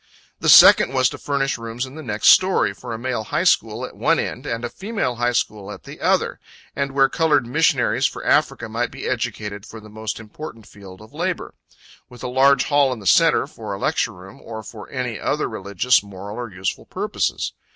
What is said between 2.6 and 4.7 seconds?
for a male high school at one end, and a